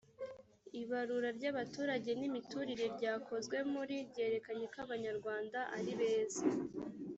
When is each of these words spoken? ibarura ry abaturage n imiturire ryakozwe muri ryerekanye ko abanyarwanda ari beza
ibarura 0.81 1.29
ry 1.37 1.45
abaturage 1.51 2.11
n 2.19 2.21
imiturire 2.29 2.85
ryakozwe 2.95 3.57
muri 3.73 3.95
ryerekanye 4.09 4.65
ko 4.73 4.77
abanyarwanda 4.85 5.59
ari 5.77 5.93
beza 5.99 6.43